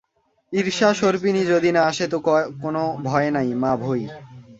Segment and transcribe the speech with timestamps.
[0.53, 2.17] ঈর্ষা-সর্পিণী যদি না আসে তো
[2.61, 2.75] কোন
[3.03, 4.03] ভয় নাই, মাভৈঃ।